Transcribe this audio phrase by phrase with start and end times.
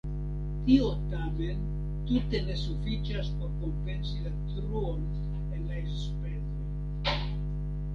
[0.67, 1.59] Tio tamen
[2.07, 6.39] tute ne sufiĉas por kompensi la truon en la enspezoj.